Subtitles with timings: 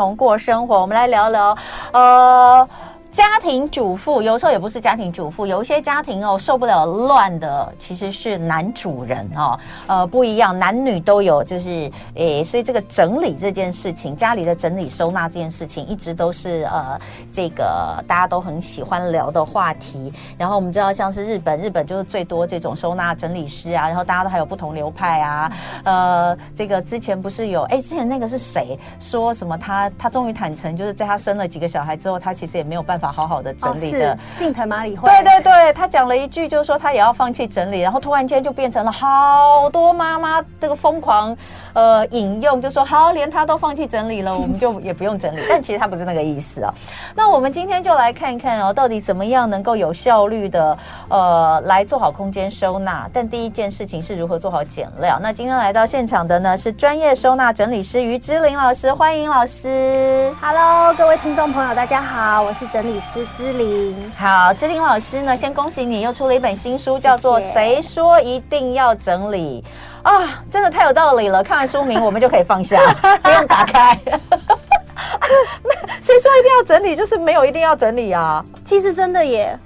[0.00, 0.80] 同过生活。
[0.80, 1.54] 我们来聊聊，
[1.92, 2.66] 呃。
[3.12, 9.58] 家庭主妇有时候也不是家庭主妇，有一些家庭哦受不了乱的，其实是男主人哦，
[9.88, 16.96] 呃不一样，男女都有，就是诶，所以这个整理这件事情，家里的整理收纳这件事情，一直都是呃
[17.32, 20.12] 这个大家都很喜欢聊的话题。
[20.38, 25.52] 然后我们知道，像是日本，日本就是最多这种收纳整理师啊，然后大家都还有不同流派啊，
[25.82, 32.99] 呃，这个之前不是有哎，之前那个是谁说什么他他终于坦诚，就是在他生了几个小孩之后，他其实也没有办法。
[33.00, 35.08] 法好好的整理的，近藤麻里惠。
[35.08, 41.36] 对对对，他讲了一句，就是说他也要放弃整理，然后突然间就变成了好多妈妈这个疯狂
[41.72, 45.40] 呃引用，就说好，连他都放弃整理了， 我们就也不用整理。
[45.48, 46.72] 但其实他不是那个意思啊。
[47.14, 50.76] 那我们今天就来看看哦，到底怎么样能够有效率的
[51.08, 53.08] 呃来做好空间收纳？
[53.12, 55.18] 但第一件事情是如何做好减料？
[55.22, 60.30] 那今天来到现场的呢是专业收纳整理师于之琳老师，欢迎老师。
[60.40, 62.89] Hello，各位听众朋友，大家好，我是整理。
[62.92, 69.64] 李师之玲，好，之玲老师呢，先恭喜你又出了一本新书，叫做《谁说一定要整理》
[70.08, 71.40] 啊，真的太有道理了。
[71.40, 72.76] 看完书名，我们就可以放下，
[73.22, 73.96] 不用打开。
[74.04, 76.96] 那 谁说一定要整理？
[76.96, 78.44] 就是没有一定要整理啊。
[78.64, 79.56] 其实真的耶，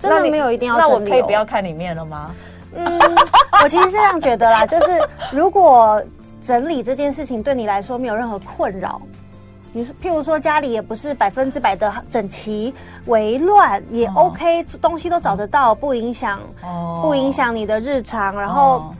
[0.00, 0.90] 真的没有一定要整理。
[0.90, 2.34] 那我可以不要看里面了吗？
[2.74, 3.00] 嗯，
[3.62, 6.02] 我其实是这样觉得啦，就是如果
[6.42, 9.00] 整理这件事情对你来说没有任何困扰。
[9.72, 12.72] 你说，譬如说家里也不是百分之百的整齐，
[13.06, 16.38] 为乱也 OK，东西都找得到，不影响，
[17.00, 18.94] 不影响你的日常，然后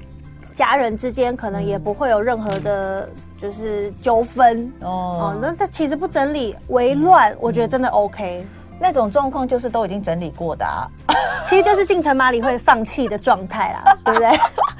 [0.54, 4.72] 家人之间可能也不会有任何的，就是纠纷。
[4.80, 5.36] 哦。
[5.40, 8.46] 那它其实不整理，为乱，我觉得真的 OK。
[8.80, 10.88] 那种状况就是都已经整理过的啊，
[11.46, 14.30] 其实就是近藤麻里会放弃的状态啦，对不对？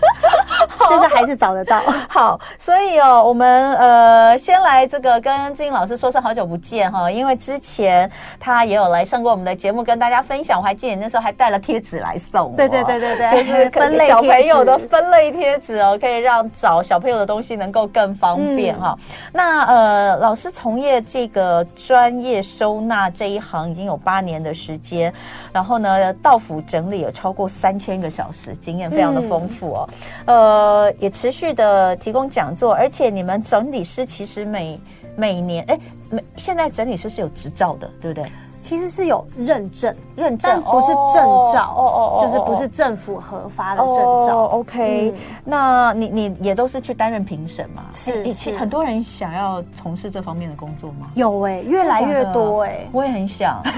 [0.92, 1.82] 就是还是找得到。
[2.08, 10.58] 好，所以哦，我们呃先来这个跟之琳老师说声好久不见哈，因为之前他也有来上过我们的节目，跟大家分享。
[10.58, 12.54] 我还记得你那时候还带了贴纸来送。
[12.54, 18.94] 对对对对对，就是分类小朋友的分类贴纸哦，可以让找小朋友的东西能够更方便哈。
[18.98, 25.12] 嗯、那呃，老师从业这个专业收纳这一行已经有八年的时间，
[25.52, 29.88] 然后呢，到府整理有超过三千个小时，经验非常的丰富哦。
[30.26, 30.81] 嗯、呃。
[30.82, 34.80] 呃，也持续的提供讲座，而且你们整理师其实每
[35.14, 35.78] 每年，哎，
[36.10, 38.28] 每现在整理师是有执照的，对不对？
[38.60, 44.44] 其实是有认证，认证不是证照，哦哦哦，就是不是政府核发的证照。
[44.52, 45.12] OK，
[45.44, 47.82] 那你你也都是去担任评审嘛？
[47.94, 51.08] 是，以前很多人想要从事这方面的工作吗？
[51.14, 53.60] 有哎，越来越多哎，我也很想。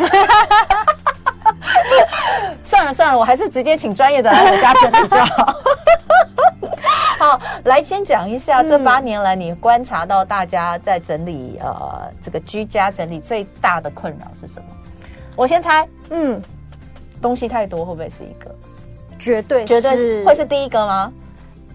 [2.65, 5.55] 算了算了，我还是直接请专业的来我家整理就好。
[7.25, 14.67] 好，来先讲一下这八年来你观察到大家在整理呃这个居家整理最大的困扰是什么？
[15.35, 16.39] 我先猜，嗯，
[17.23, 18.55] 东西太多会不会是一个？
[19.19, 21.11] 绝对绝对会是第一个吗？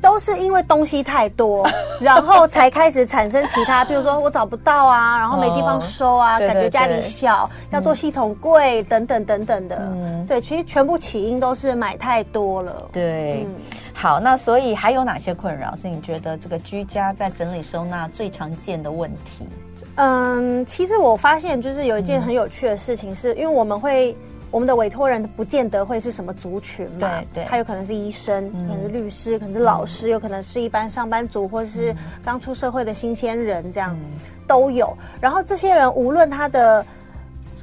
[0.02, 1.68] 都是因为东西太多，
[2.00, 9.78] 然后才开始产生其他，比如说我找不到啊，然后没地方收啊，哦、感觉家里小，对对对，要做系统柜、嗯、等等等等的。
[9.94, 12.90] 嗯，对，其实全部起因都是买太多了。
[12.94, 13.56] 对，嗯、
[13.94, 19.48] 好，那所以还有哪些困扰是你觉得这个居家在整理收纳最常见的问题？
[19.96, 24.16] 嗯，其实我发现就是有一件很有趣的事情是，因为我们会。
[24.52, 34.18] 我们的委托人不见得会是什么族群嘛，对，对，他有可能是医生，嗯、可能是律师，可能是老师，嗯、有可能是一般上班族，或者是刚出社会的新鲜人，这样、嗯、
[34.48, 34.96] 都有。
[35.22, 36.86] 然后这些人无论他的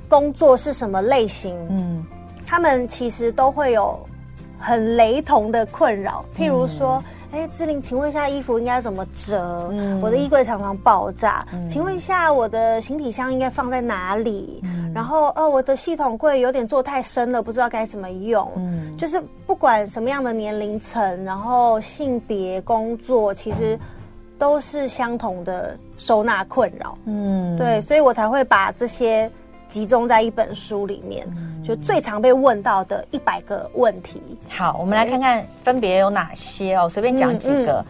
[0.09, 2.05] 工作是什么类型，嗯，
[2.47, 3.99] 他们其实都会有
[4.59, 7.03] 很雷同的困扰，譬如说。
[7.37, 9.69] 嗯哎，志玲，请问一下，衣服应该怎么折？
[9.71, 11.47] 嗯、我的衣柜常常爆炸。
[11.53, 14.61] 嗯、请问一下，我的行李箱应该放在哪里？
[14.65, 18.51] 嗯、然后，呃，我的系统柜有点做太深了，不知道该怎么用。
[18.57, 23.79] 嗯，就是不管什么样的年龄层，然后性别、工作，其实
[24.39, 26.97] 都是相同的收纳困扰。
[27.05, 29.31] 嗯，对，所以我才会把这些。
[29.77, 31.27] 集中在一本书里面，
[31.63, 34.23] 就最常被问到的一百个问题。
[34.49, 37.85] 好，我们来看看分别有哪些哦，随便讲几个。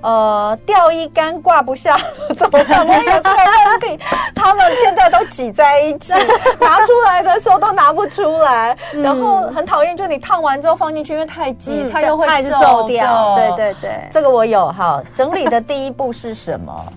[0.00, 1.96] 呃，吊衣杆挂不下，
[2.36, 2.84] 怎么办？
[2.84, 3.30] 我有这个
[3.66, 4.04] 问题，
[4.34, 6.12] 他们现在都挤在一起，
[6.58, 13.36] 拿出来的时候都拿不出来，然后很讨厌，就你烫完之后放进去，因为太挤，它又会皱掉。
[13.36, 14.72] 对对对，这个我有。
[14.72, 16.92] 好，整理的第一步是什么？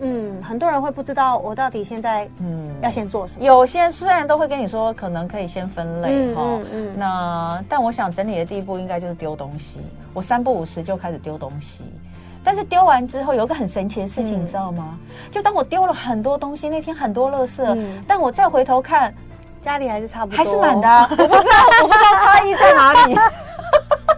[0.00, 3.44] 嗯，很多人会不知道我到底现在嗯要先做什么。
[3.44, 9.80] 有些虽然都会跟你说，可能可以先分类哈，嗯，嗯，嗯，那但我想整理的第一步应该就是丢东西。
[10.14, 11.84] 我三不五时就开始丢东西。
[12.44, 14.98] 但是丢完之后有一个很神奇的事情，嗯、你知道吗？
[15.30, 19.12] 就当我丢了很多东西，那天很多垃圾，嗯、但我再回头看，
[19.60, 21.06] 家里还是差不多，还是满的、啊。
[21.10, 21.38] 我不知道，
[21.82, 23.18] 我不知道差异在哪里。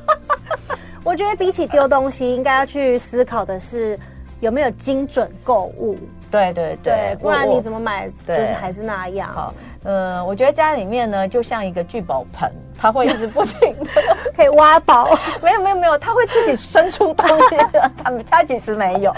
[1.03, 3.99] 我觉得比起丢东西，应该要去思考的是
[4.41, 5.97] 有没有精准购物。
[6.31, 9.29] 对对对，不然你怎么买，就是还是那样。
[9.33, 9.53] 好，
[9.83, 12.49] 嗯，我觉得家里面呢，就像一个聚宝盆，
[12.79, 13.91] 它会一直不停的
[14.37, 15.11] 可以挖宝。
[15.43, 17.91] 没有没有没有，它会自己生出东西的。
[18.01, 19.13] 它 它其实没有，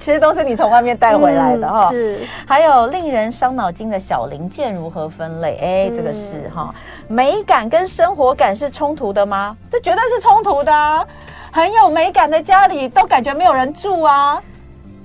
[0.00, 1.92] 其实都是你从外面带回来的哈、嗯。
[1.92, 2.26] 是。
[2.46, 5.58] 还有令人伤脑筋的小零件如何分类？
[5.60, 6.74] 哎，这个是哈，
[7.06, 9.54] 美感跟生活感是冲突的吗？
[9.70, 11.06] 这绝对是冲突的、啊。
[11.52, 14.42] 很有美感的家里，都感觉没有人住啊。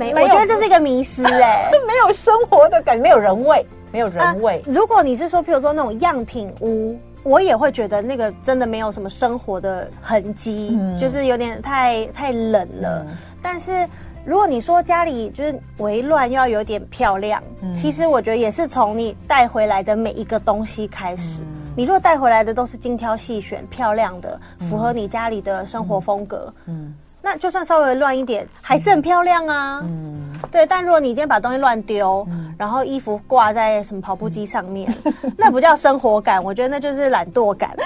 [0.10, 4.64] 没，我觉得这是一个迷失 哎、欸，没有生活的感觉，没有人味，没有人味、啊。
[4.66, 13.06] 如果你是说，譬如说那种样品屋，我也会觉得那个真的没有什么生活的痕迹，嗯、就是有点太太冷了。
[13.08, 13.88] 嗯、但是
[14.26, 21.42] 如果你说家里就是微乱，又要有点漂亮，嗯、其实我觉得也是从你带回来的每一个东西开始。
[21.42, 24.40] 嗯、你如果带回来的都是精挑细选、漂亮的，
[24.70, 26.94] 符合你家里的生活风格，嗯。
[27.22, 29.80] 嗯那就算稍微乱一点，还是很漂亮啊。
[29.84, 30.66] 嗯，对。
[30.66, 37.78] 但如果你今天把东西乱丢，嗯、然后衣服挂在什么跑步机上面，嗯、 那不叫生活感，我觉得那就是懒惰感。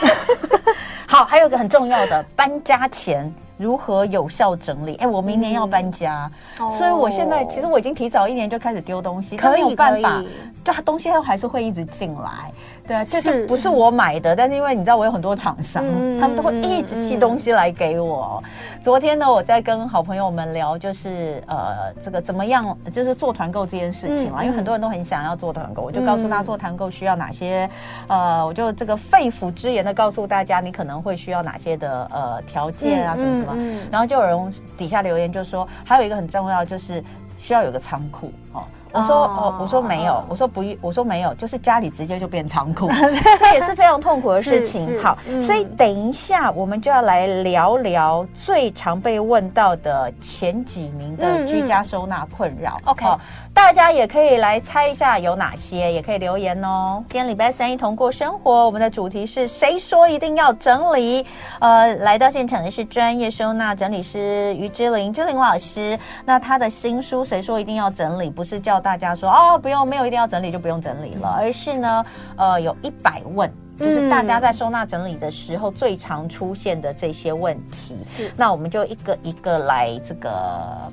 [1.05, 4.95] 好，还有一个很重要的，搬家前如何有效整理？
[4.95, 6.31] 哎，我明年要搬家，
[6.61, 10.23] 嗯、所以我现在其实我已经提早一年就开始丢东西，可以没有办法，
[10.63, 12.51] 就东西它还是会一直进来。
[12.87, 14.35] 对啊，就是不是我买的？
[14.35, 18.41] 但是因为你知道，我有很多厂商，嗯、他们都会一直寄东西来给我。
[18.83, 24.41] 昨天呢，我在跟好朋友们聊，就是呃，这个怎么样，就是做团购这件事情啦。
[24.41, 27.67] 嗯、因为很多人都很想要做团购，我就告诉他做团购需要哪些，
[28.07, 33.79] 嗯、呃，我就这个肺腑之言的告诉大家，你可能会需要哪些的呃条件啊，什么什么。
[33.91, 37.03] 然后就有人底下留言就说，还有一个很重要，就是
[37.39, 38.63] 需要有个仓库哦。
[38.95, 42.88] 我说哦，我说没有，我说不，我说没有，就是家里直接就变仓库，
[43.39, 45.01] 这也是非常痛苦的事情。
[45.01, 52.80] 好，所以等一下我们就要来聊聊最常被问到的前几名的居家收纳困扰。
[52.86, 53.06] OK。
[53.55, 57.01] 大家也可以来猜一下有哪些，也可以留言哦。
[57.09, 61.25] 今天礼拜三一同过生活，我们的主题是谁说一定要整理？
[61.59, 65.97] 呃，来到现场的是专业收纳整理师于之琳，之琳老师。
[66.25, 72.05] 那他的新书《谁说一定要整理》，不是叫大家说哦，不用，没有一定要整理就不用整理了，而是呢，
[72.35, 73.49] 呃，有一百问。
[73.77, 80.31] 就是大家在收纳整理的时候最常出现的这些问题，是那我们就一个一个来这个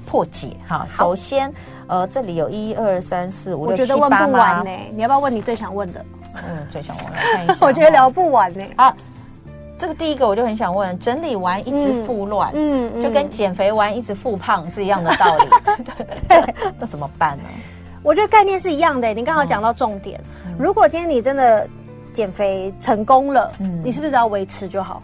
[0.04, 0.84] 破解哈。
[0.88, 1.48] 首先，
[1.92, 4.70] 呃，这里有一二三四五六七八，我觉得问不完呢。
[4.94, 6.02] 你要不要问你最想问的？
[6.36, 7.56] 嗯，最想问来 看一下。
[7.60, 8.64] 我觉得聊不完呢。
[8.76, 8.96] 啊，
[9.78, 15.44] 这个第一个我就很想问：整理完一直复乱，嗯，嗯就跟减肥完一直复胖是一样的道理。
[16.26, 17.44] 对， 那怎么办呢？
[18.02, 19.12] 我觉得概念是一样的。
[19.12, 20.18] 你刚好讲到重点。
[20.46, 21.68] 嗯、如果今天你真的。
[22.12, 25.02] 减肥成功了，嗯，你是不是只要维持就好？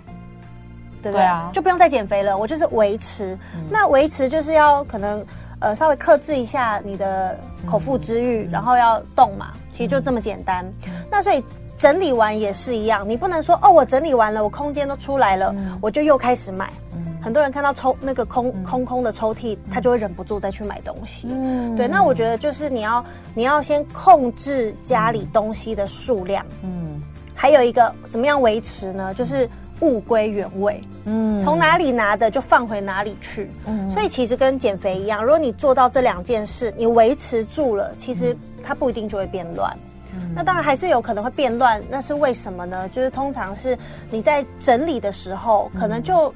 [1.02, 1.23] 对不对？
[1.23, 2.37] 对啊，就不用再减肥了。
[2.37, 3.32] 我就是维持。
[3.55, 5.25] 嗯、那维持就是要可能
[5.60, 9.52] 呃稍微克制一下你的口腹之欲，嗯、然后要动嘛。
[9.72, 10.64] 其实就这么简单。
[10.87, 11.43] 嗯、那所以
[11.76, 16.72] 整理完也是一样，你不能说哦，我整理完了，我空间都出来了，嗯、我就又开始买。
[16.96, 21.29] 嗯、很多人看到抽那个空、嗯、空空的抽屉，他就会忍不住再去买东西。
[21.31, 21.86] 嗯，对。
[21.86, 26.44] 那我觉得就是你要你要先控制家里东西的数量。
[26.62, 27.00] 嗯。
[27.41, 29.15] 还有一个怎么样维持呢？
[29.15, 29.48] 就是
[29.81, 39.77] 物归原位，嗯，从哪里拿的就放回哪里去，嗯，所以其实跟减肥一样，如果你做到这两件事，你维持住了，其实它不一定就会变乱，
[40.13, 42.89] 嗯，那当然还是有可能会变乱，那是为什么呢？
[42.89, 43.79] 就是通常是
[44.11, 46.35] 你在整理的时候，可能就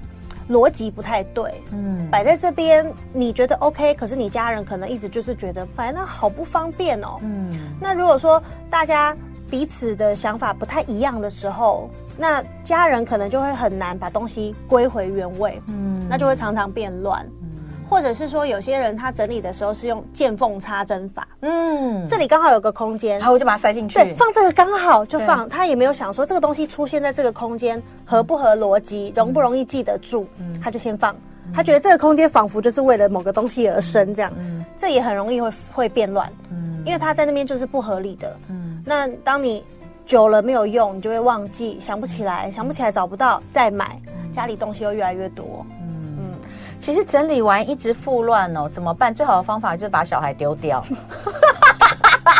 [0.49, 9.17] 逻辑不太对，嗯，摆在这边你觉得 OK，可是你家人可能一直就是觉得摆那好不方便哦，嗯，那如果说大家。
[9.53, 17.51] 彼此的想法不太一样的时候，那家人可能就会很难把东西归回原位，嗯，那就会常常变乱，嗯，
[17.87, 31.15] 或者是说有些人他整理的时候是用见缝插针法，嗯，这里刚好有个空间，然后，我就把它塞进去，对，放这个刚好就放，他也没有想说这个东西出现在这个空间合不合逻辑，容不容易记得住，嗯，他就先放，
[31.55, 38.72] 他觉得这个空间仿佛就是为了某个东西而生，这样，嗯，这也很容易会会变乱，嗯，因为他在那边就是不合理的，嗯。
[38.85, 39.65] 那当你
[40.05, 44.01] 久了没有用，你就会忘记，想不起来，想不起来找不到，再买，
[44.35, 45.65] 家里东西又越来越多。
[45.81, 46.35] 嗯嗯，
[46.81, 49.15] 其实整理完一直复乱哦，怎么办？
[49.15, 50.85] 最好的方法就是把小孩丢掉。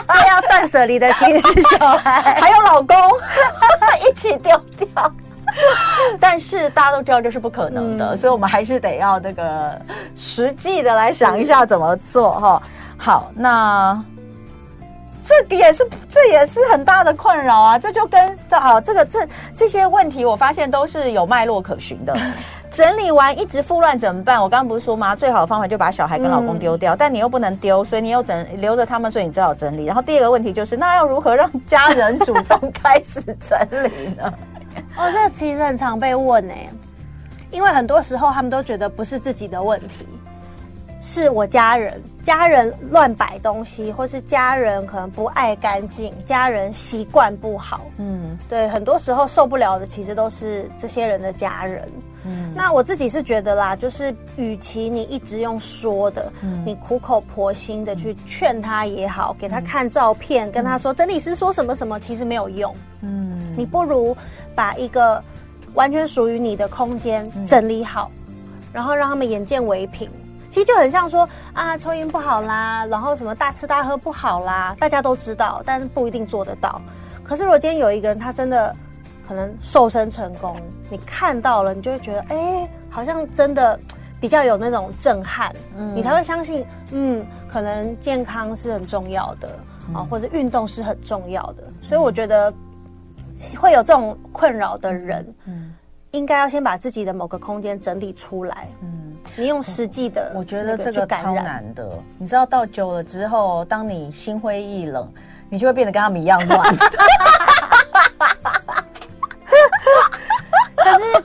[0.07, 2.97] 所以要断舍离的其实是小孩，还有老公
[4.09, 5.13] 一起丢掉。
[6.21, 9.81] 但是大家都知道这是不可能的，嗯、所以我们还是得要那个
[10.15, 12.63] 实际的来想一下怎么做哈。
[12.97, 14.03] 好，那
[15.33, 17.79] 这个也是这也是很大的困扰啊。
[17.79, 22.15] 这就跟啊这个这这些问题，我发现都是有脉络可循的。
[22.71, 24.43] 整理完一直复乱怎么办？
[24.43, 25.15] 我刚刚不是说吗？
[25.15, 29.85] 最好的方法就把小孩跟老公丢掉，嗯、但你又不能丢，所以你又整留着他们，所以你只好整理。
[29.85, 34.33] 然后第二个问题就是，那要如何让家人主动开始整理呢？
[34.97, 36.71] 哦，这其实很常被问呢、欸，
[37.51, 40.07] 因为很多时候他们都觉得不是自己的问题，
[41.05, 47.81] 是我家人，家人乱摆东西，或是家人可能不爱干净，家人习惯不好。
[47.99, 51.89] 嗯，对，很多时候受不了的其实都是这些人的家人。
[52.25, 62.73] 嗯，那我自己是觉得啦，就是与其你一直用说的，嗯，你苦口婆心的去劝他也好，给他看照片，嗯，跟他说整理师说什么什么，其实没有用。
[63.01, 64.17] 嗯，你不如
[64.55, 65.21] 把一个
[65.75, 68.35] 完全属于你的空间整理好，嗯，
[68.73, 70.09] 然后让他们眼见为凭。
[70.53, 76.81] 其实就很像说啊，抽烟不好啦，然后什么大吃大喝不好啦，大家都知道，但是不一定做得到。
[77.25, 78.77] 可是如果今天有一个人，他真的。
[79.25, 80.57] 可能瘦身成功，
[80.91, 83.79] 你看到了，你就会觉得，哎、欸，好像真的
[84.21, 89.49] 比较有那种震撼，嗯，你才会相信，嗯，可能健康是很重要的
[89.95, 91.63] 啊，嗯、或者运动是很重要的。
[91.81, 92.53] 所以我觉得
[93.59, 95.73] 会有这种困扰的人，嗯，
[96.13, 101.89] 应该要先把自己的某个空间整理出来，嗯，你用实际的，我觉得这个超难的，
[102.19, 105.11] 你知道，到久了之后，当你心灰意冷，
[105.49, 106.63] 你就会变得跟他们一样乱。
[110.77, 111.25] 可是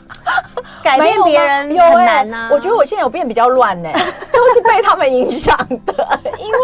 [0.83, 2.49] 改变别人 很难啊！
[2.49, 3.89] 我觉得我现在有变比较乱呢，
[4.31, 6.19] 都是被他们影响的。
[6.39, 6.57] 因为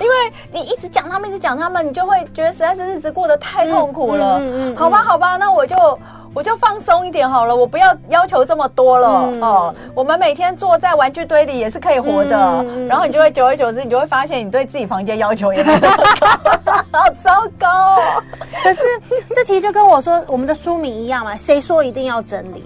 [0.00, 4.38] 因为你一直讲他们，一直讲他们，你就会觉得实在是日子过得太痛苦了。
[4.40, 5.76] 嗯嗯，好吧，好吧，那我就
[6.34, 9.08] 我就放松一点好了，我不要要求这么多了
[9.40, 9.74] 哦。
[9.94, 12.64] 我们每天坐在玩具堆里也是可以活的。
[12.88, 15.88] 然后你就会久而久之，你就会发现你对自己房间要求也很高，
[16.92, 17.96] 好糟糕。
[17.96, 18.22] 哦
[18.62, 18.82] 可是
[19.34, 22.62] 这其实就跟我说我们的书名一样嘛，谁说一定要整理？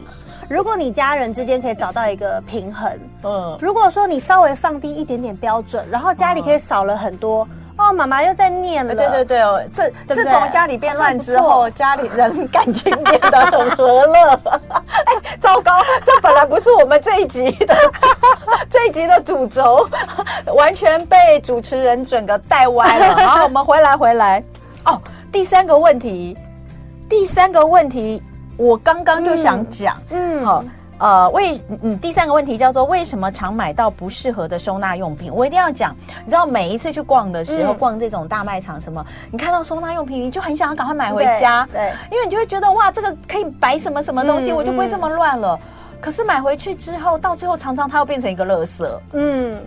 [0.48, 2.90] 如果你家人之间可以找到一个平衡，
[3.22, 14.40] 嗯，如果说你稍微放低一点点标准，然后家里可以少了很多，哦，妈妈又在念了，对对对哦，这自从家里变乱之后，家里人感情变得很和乐。
[15.06, 15.72] 哎，糟糕，
[16.06, 17.76] 这本来不是我们这一集的
[18.70, 19.88] 这一集的主轴，
[20.54, 23.16] 完全被主持人整个带歪了。
[23.26, 24.42] 好，我们回来回来。
[24.84, 25.00] 哦，
[25.32, 26.36] 第三个问题，
[27.08, 28.22] 第三个问题。
[28.56, 30.64] 我刚刚就想讲，嗯，好，
[30.98, 35.32] 呃，为嗯第三个问题叫做为什么常买到不适合的收纳用品？
[35.34, 45.58] 我一定要讲，你知道每一次去逛的时候，嗯、逛这种大卖场什么，你看到收纳用品，你就很想要赶快买回家，对，对，因为你就会觉得哇，这个可以摆什么什么东西，嗯、我就不会这么乱了。
[45.60, 49.60] 嗯、可是买回去之后，到最后常常它又变成一个垃圾，嗯，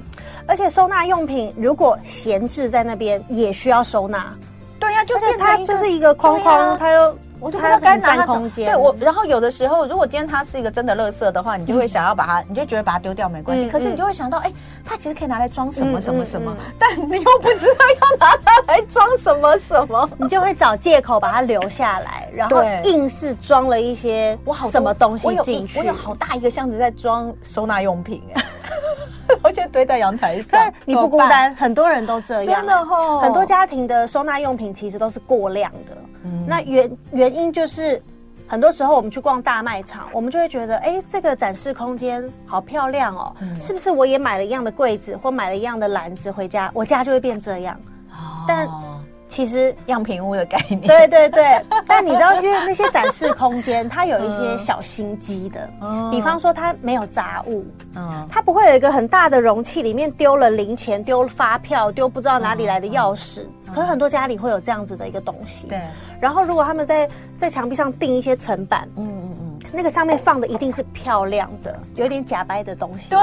[0.48, 4.34] 而且收纳用品如果闲置在那边，也需要收纳，
[4.80, 7.18] 对呀、啊，就是它就是一个框框，啊、它又。
[7.40, 8.66] 我就不知道该拿空间。
[8.66, 13.70] 对我，然后有的时候，如果今天它是一个真的垃圾的话，你就会想要把它，你就觉得把它丢掉没关系。
[13.70, 14.52] 可是你就会想到，哎，
[14.84, 25.80] 它其实可以拿来装什么什么什么， 但你又不知道要拿它来装什么什么，你就会找借口把它留下来，然后硬是装了一些我好什么东西进去。
[25.80, 28.44] 我有好大一个箱子在装收纳用品，哎，
[29.44, 30.60] 而且堆在阳台上。
[30.86, 33.20] 你不孤单，很多人都这样，真的哦。
[33.22, 35.96] 很多家庭的收纳用品其实都是过量的。
[36.48, 38.02] 那原原因就是，
[38.48, 47.76] 很多时候我们去逛大卖场，我们就会觉得，哎，这个展示空间好漂亮哦，嗯、是不是我也买了一样的柜子或买了一样的篮子回家，我家就会变这样？
[48.12, 48.68] 哦、但。
[49.30, 57.66] 其实样品屋的概念，对对对，但你知道，因为那些展示空间，它有一些小心机的，嗯、比方说它没有杂物，
[57.96, 63.42] 嗯，它不会有一个很大的容器，里面丢了零钱、丢了发票、丢不知道哪里来的钥匙，
[63.74, 65.80] 可是很多家里会有这样子的一个东西，对。
[66.20, 67.08] 然后如果他们在
[67.38, 69.27] 在墙壁上钉一些层板，嗯。
[69.72, 73.10] 那个上面放的一定是漂亮的，有点假掰的东西。
[73.10, 73.20] 对，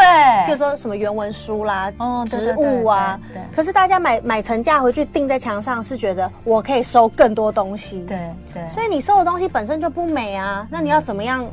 [0.47, 3.19] 比如说什么原文书啦、哦、植物啊。
[3.33, 3.43] 对。
[3.55, 8.05] 可是大家买买成架回去钉在墙上，是觉得我可以收更多东西。
[8.09, 8.19] 对
[8.53, 8.69] 对。
[8.71, 11.47] 所以你收的东西本身就不美啊，那你要怎么样？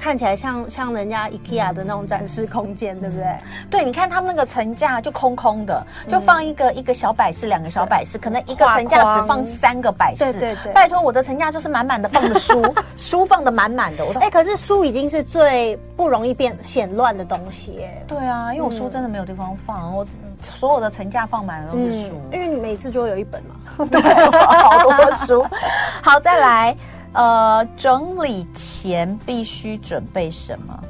[0.00, 3.26] 看起来像像人家 IKEA 的那种展示空间，对不对？
[3.70, 10.32] 对，你看他们那个层架就空空的，就放一个一个小摆饰，两个小摆饰，可能一个层架只放三个摆饰。
[10.32, 12.62] 对对对，拜托，我的层架就是满满的放的书，
[12.96, 14.04] 书放的满满的。
[14.06, 17.84] 我哎，可是书已经是最不容易变显乱的东西。
[18.08, 20.06] 对啊，因为我书真的没有地方放，我
[20.42, 23.86] 所有的层架放满了都是书，因为你每次就会有一本嘛。
[23.90, 25.46] 对，好多书。
[26.00, 26.74] 好，再来。
[27.12, 30.84] 呃，整理前必须准备什么？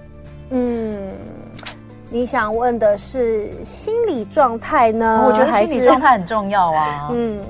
[0.50, 1.12] 嗯，
[2.10, 5.24] 你想问的是心理状态呢？
[5.26, 7.08] 我觉得心理状态很重要啊。
[7.12, 7.40] 嗯，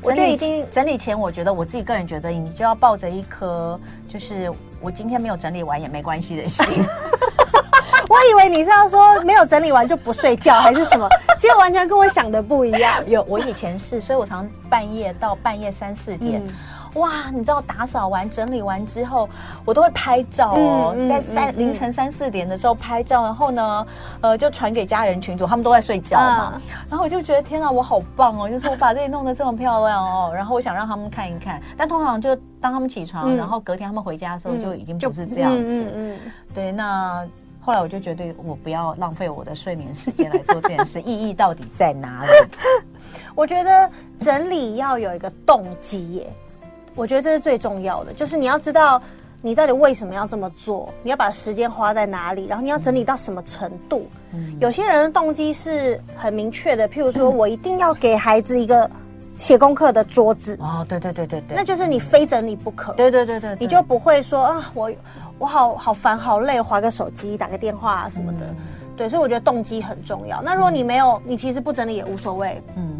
[0.00, 4.50] 我觉得已经整理前，我觉得我自己个人觉得，你就要抱着一颗就是
[4.80, 6.64] 我今天没有整理完也没关系的心。
[8.08, 11.06] 我以为你是要说没有整理完就不睡觉 还是什么？
[11.36, 13.04] 其实完全跟我想的不一样。
[13.10, 16.40] 有，我以前是，所以我常半夜到半夜三四点。
[16.46, 16.54] 嗯
[16.94, 19.28] 哇，你知道打扫完、整理完之后，
[19.64, 23.86] 我都会拍照哦，嗯嗯、在三凌晨三四点的时候拍照，然后呢，
[24.20, 26.52] 呃，就传给家人群组，他们都在睡觉嘛。
[26.54, 28.48] 嗯、然后我就觉得天啊，我好棒哦！
[28.48, 31.60] 就是我把这里弄得这么漂亮哦，然后我想让他们看一看。
[31.76, 36.16] 但通常就当他们起床，嗯、然后隔天他们回家的时候，就已经不是这样子。
[36.54, 36.72] 对。
[36.72, 37.26] 那
[37.60, 42.28] 后来我就觉得，我不要浪费我的睡眠时间来做这件事，意义到底在哪里？
[43.34, 43.90] 我觉得
[44.20, 46.32] 整理要有一个动机耶。
[46.98, 49.00] 我觉得这是最重要的，就是你要知道
[49.40, 54.04] 你到底为什么要这么做，你要把时间花在哪里，然后你要整理到什么程度。
[54.34, 58.90] 嗯，有些人的动机是很明确的，譬如说我一定要给孩子一个
[59.38, 60.58] 写功课的桌子。
[60.60, 62.92] 哦，对对对对对，那就是你非整理不可。
[62.94, 64.90] 对对对对，你就不会说啊，我
[65.38, 68.38] 我好好烦好累，划个手机，打个电话啊什么的。
[68.40, 68.56] 嗯，
[68.96, 70.42] 对，所以我觉得动机很重要。
[70.42, 72.60] 那如果你没有，你其实不整理也无所谓。
[72.74, 72.98] 嗯，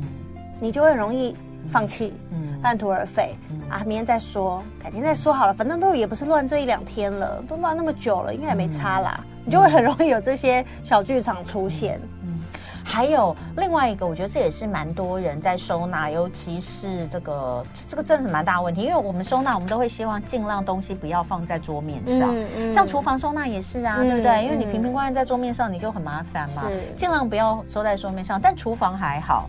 [0.61, 1.35] 你就会很容易
[1.69, 2.15] 放弃。
[2.31, 2.48] 嗯。
[2.63, 3.35] 半途而废
[3.69, 3.83] 啊！
[3.87, 9.21] 明天再说，改天再说好了，反正都也不是乱这一两天了，都乱那么久了，应该也没差啦。
[9.21, 12.01] 嗯、你就会很容易有这些小剧场出现。
[12.23, 12.41] 嗯，
[12.85, 24.45] 还有另外一个，我觉得这也是蛮多人在收纳，尤其是这个这个真的是蛮大问题，因为我们收纳，我们都会希望尽量东西不要放在桌面上，嗯嗯、像厨房收纳也是啊，嗯、对不对？
[24.45, 28.41] 因为你瓶瓶罐罐在桌面上，你就很麻烦嘛，是尽量不要收在桌面上。
[28.41, 29.49] 但厨房还好。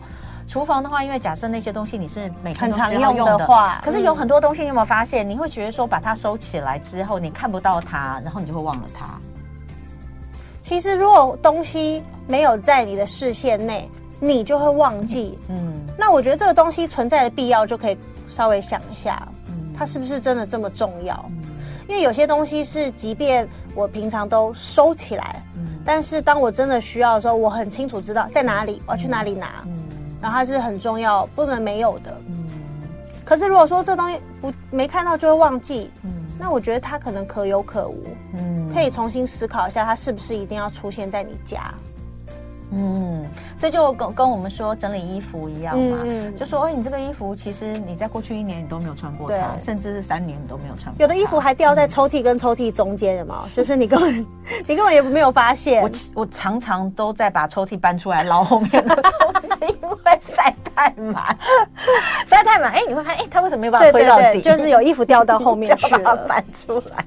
[0.50, 5.24] 厨房的话，因为假设那些东西你是每天都需要用的，的话，可是有很多东西，你有没有发现？
[5.24, 9.06] 嗯、你会觉得说把它收起来之后，你看不到它，然后你就会忘了它。
[10.60, 13.88] 其实，如果东西没有在你的视线内，
[14.18, 15.38] 你就会忘记。
[15.48, 17.96] 嗯，那我觉得这个东西存在的必要，就可以
[18.28, 21.14] 稍微想一下，嗯，它是不是真的这么重要？
[21.28, 21.44] 嗯、
[21.88, 29.64] 因为有些东西是，即便我平常都收起来，嗯，但是当我真的需要的时候，我很清楚知道在哪里，我要去哪里拿。
[30.20, 32.16] 然后它是很重要，不能没有的。
[32.28, 32.44] 嗯。
[33.24, 38.04] 可是如果说这东西不没看到就会忘记，嗯，那我觉得它可能可有可无。
[38.34, 38.68] 嗯。
[38.74, 41.72] 可以重新思考一下，它是不是一定要出现在你家？
[42.72, 43.26] 嗯，
[43.60, 51.02] 这就跟跟我们说整理衣服一样嘛，嗯、就说，哎，你这个衣服其实你在过去一年你都没有穿过它，甚至是三年你都没有穿过。
[51.02, 53.40] 有的衣服还掉在抽屉跟抽屉中间，有没有？
[53.54, 54.26] 就是你根本
[54.68, 55.82] 你根本也没有发现。
[55.82, 61.36] 我我常常都在把抽屉搬出来捞后面的东西，因为塞太满，
[62.28, 62.72] 塞太满。
[62.72, 64.22] 哎，你会发现，哎，它为什么没有办法推到底？
[64.22, 67.04] 对对对，就是有衣服掉到后面去了， 搬出来。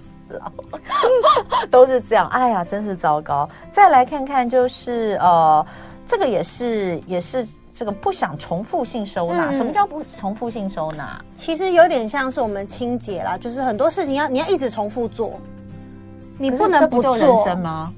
[1.72, 3.50] 都是这样，哎呀，真是糟糕。
[3.72, 5.66] 再来看看，就是呃，
[6.08, 9.50] 这个也是也是这个不想重复性收纳。
[9.50, 11.20] 嗯、什么叫不重复性收纳？
[11.38, 15.40] 其实有点像是我们清洁啦，就是很多事情要你要一直重复做，
[16.38, 17.18] 你不能不做。
[17.18, 17.92] 不人生吗？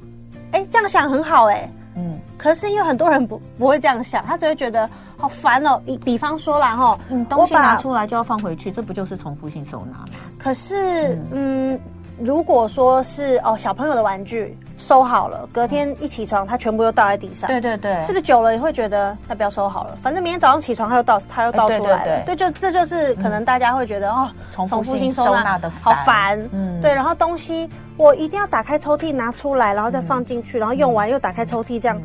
[0.51, 1.69] 哎，这样想很好哎、欸。
[1.95, 2.19] 嗯。
[2.37, 5.81] 可是因为很多人不不会这样想，他只会觉得好烦哦。
[5.85, 10.05] 比比方说啦哈，嗯，东西拿出来就要放回去，这不就是重复性收纳吗？
[10.37, 11.73] 可是，嗯。
[11.73, 11.79] 嗯
[12.19, 17.47] 如果说是哦，小朋友的玩具收好了，隔天一起床，他全部又倒在地上。
[17.47, 19.97] 对对对，是不是久了也会觉得那不要收好了？
[20.01, 22.23] 反正明天早上起床他又倒，他又倒出来了。
[22.25, 26.39] 对，就这就是可能大家会觉得哦，重复性收纳的好烦。
[26.51, 26.93] 嗯，对。
[26.93, 32.01] 然后东西我一定要打开抽屉拿出来，然后再放进去，然后用完又打开抽屉，这样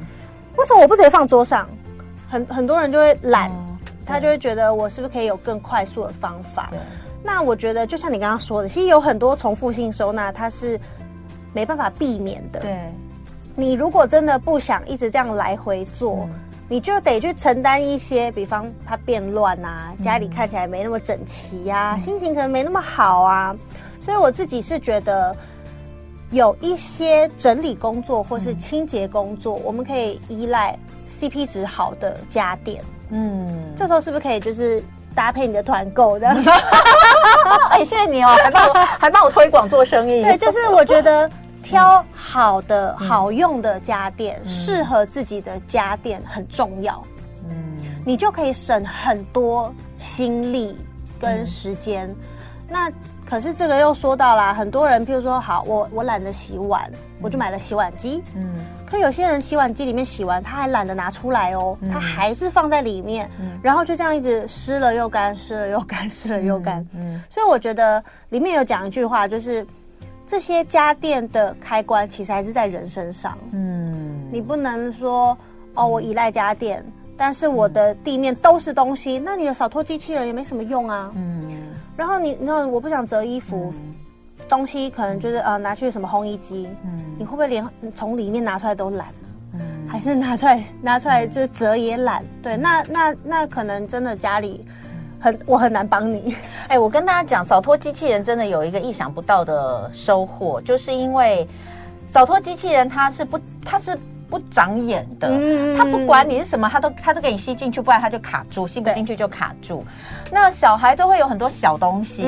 [0.56, 1.68] 为什么我不直接放桌上？
[2.28, 3.50] 很很多人就会懒，
[4.04, 6.70] 他就会觉得我是不是可以有更快速的方法？
[7.22, 10.80] 那我觉得，就像你刚刚说的，其实有很多重复性收纳，它是
[11.52, 12.60] 没办法避免的。
[12.60, 12.78] 对，
[13.54, 16.30] 你如果真的不想一直这样来回做，嗯、
[16.66, 23.54] 你就得去承担一些，比方它变乱啊，家里看起来没那么整齐呀、啊，嗯、心情可能没那么好啊。
[24.00, 25.36] 所以我自己是觉得，
[26.30, 30.74] 有一些整理工作或是清洁工作，嗯、我们可以依赖
[31.20, 32.82] CP 值好的家电。
[33.10, 34.82] 嗯，这时候是不是可以就是？
[35.14, 36.28] 搭配你的团购的，
[37.70, 40.22] 哎，谢谢你哦，还帮我还帮我推广做生意。
[40.22, 41.30] 对，就是我觉得
[41.62, 47.02] 挑好的、嗯、好用的家电，适、嗯、合自己的家电很重要。
[47.48, 47.54] 嗯，
[48.04, 50.76] 你就可以省很多心力
[51.20, 52.08] 跟时间。
[52.08, 52.16] 嗯、
[52.68, 52.90] 那
[53.28, 58.22] 可是这个又说到啦，很多人，譬如说，好，我我懒得洗碗，我就买了洗碗机。
[58.34, 58.64] 嗯。
[58.90, 66.84] 可有些人洗碗机里面洗完，他还懒得拿出来哦，嗯、他还是放在里面，嗯、然后就这样一直湿了又干，湿了又干，湿了又干。
[66.92, 67.22] 嗯。
[67.30, 69.64] 所以我觉得里面有讲一句话，就是
[70.26, 73.38] 这些家电的开关其实还是在人身上。
[73.52, 74.28] 嗯。
[74.32, 75.38] 你不能说
[75.74, 76.84] 哦，我依赖家电，
[77.16, 81.12] 但是我的地面都是东西，那你的扫拖机器人也没什么用啊。
[81.14, 81.48] 嗯。
[81.96, 83.89] 然后你，然后我不想折衣服，嗯、
[84.50, 89.28] 东西可能就是呃拿去什么烘衣机，嗯，你会不会连从里面拿出来都懒呢？
[89.54, 92.20] 嗯，还是拿出来拿出来就折也懒？
[92.22, 94.66] 嗯、对，那那那可能真的家里
[95.18, 96.36] 很我很难帮你。
[96.68, 101.48] 哎，我跟大家讲，扫拖机器人真的有一个意想不到的收获，就是因为
[102.08, 103.96] 扫拖机器人它是不它是。
[104.30, 105.28] 不长眼的，
[105.76, 109.84] 他不管你是什么，他都他都给你吸进去，不然他就卡住，吸不进去就卡住。
[110.30, 112.22] 那小孩都会有很多小东西，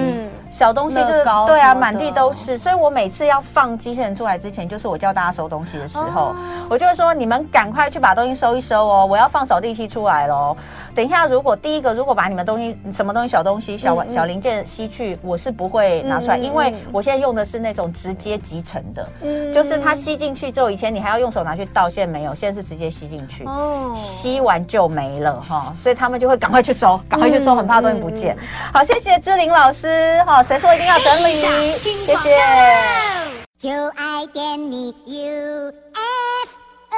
[0.53, 2.59] 小东西就是对啊，满地都是。
[2.59, 6.35] 所以我每次要放机器人出来之前，就是我叫大家收东西的时候，
[6.69, 10.57] 我就会说，你们赶快去把东西收一收哦，我要放扫地机出来喽。
[10.95, 19.07] 等一下，如果第一个如果把你们东西什么东西小东西小小零件吸去，我是不会拿出来，因为我现在用的是那种直接集成的，
[19.53, 21.89] 就是它吸进去之后，以前你还要用手拿去倒。
[21.93, 28.35] 现在没有，现在是直接吸进去，哦，吸完就没了哈，所以他们就会赶快去收，赶快去收，很怕东西不见。
[28.73, 31.35] 好，谢谢志玲老师哈，谁说一定要整理？
[31.37, 31.79] 谢谢。
[31.79, 32.29] 谢谢
[33.59, 34.93] 就爱点你。
[35.07, 36.51] U F
[36.91, 36.95] o